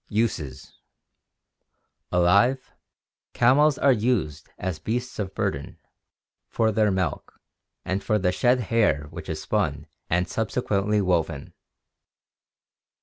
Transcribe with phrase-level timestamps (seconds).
[0.09, 0.73] Uses.—
[2.11, 2.71] Alive,
[3.33, 5.77] camels are used as beasts of burden,
[6.47, 7.39] for their milk,
[7.85, 11.53] and for the shed hair which is spun and subsequently woven.